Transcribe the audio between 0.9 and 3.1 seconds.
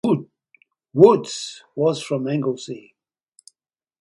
Woods was from Anglesea.